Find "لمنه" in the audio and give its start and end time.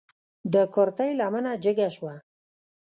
1.19-1.51